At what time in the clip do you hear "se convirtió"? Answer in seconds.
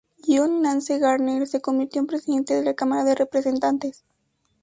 1.45-2.01